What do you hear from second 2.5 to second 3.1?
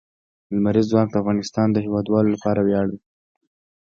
ویاړ دی.